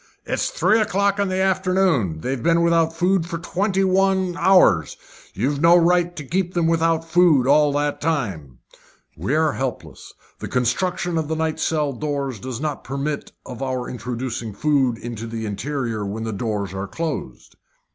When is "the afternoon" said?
1.27-2.21